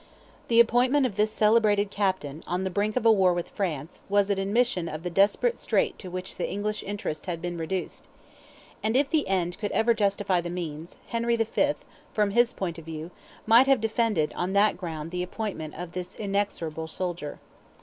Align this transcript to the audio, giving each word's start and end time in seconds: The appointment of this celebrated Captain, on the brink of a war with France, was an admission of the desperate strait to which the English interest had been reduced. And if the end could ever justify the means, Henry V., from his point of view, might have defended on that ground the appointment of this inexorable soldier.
The 0.47 0.59
appointment 0.59 1.05
of 1.05 1.15
this 1.15 1.29
celebrated 1.29 1.91
Captain, 1.91 2.41
on 2.47 2.63
the 2.63 2.71
brink 2.71 2.95
of 2.95 3.05
a 3.05 3.11
war 3.11 3.33
with 3.35 3.49
France, 3.49 4.01
was 4.09 4.31
an 4.31 4.39
admission 4.39 4.89
of 4.89 5.03
the 5.03 5.11
desperate 5.11 5.59
strait 5.59 5.99
to 5.99 6.09
which 6.09 6.37
the 6.37 6.51
English 6.51 6.81
interest 6.81 7.27
had 7.27 7.39
been 7.39 7.55
reduced. 7.55 8.07
And 8.81 8.97
if 8.97 9.11
the 9.11 9.27
end 9.27 9.59
could 9.59 9.71
ever 9.73 9.93
justify 9.93 10.41
the 10.41 10.49
means, 10.49 10.97
Henry 11.09 11.35
V., 11.35 11.73
from 12.13 12.31
his 12.31 12.51
point 12.51 12.79
of 12.79 12.85
view, 12.85 13.11
might 13.45 13.67
have 13.67 13.79
defended 13.79 14.33
on 14.35 14.53
that 14.53 14.75
ground 14.75 15.11
the 15.11 15.21
appointment 15.21 15.75
of 15.75 15.91
this 15.91 16.15
inexorable 16.15 16.87
soldier. 16.87 17.37